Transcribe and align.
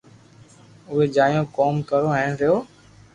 اووي 0.89 1.05
جايون 1.15 1.45
ڪوم 1.57 1.75
ڪرو 1.89 2.09
ھين 2.17 2.31
رھيو 2.39 2.55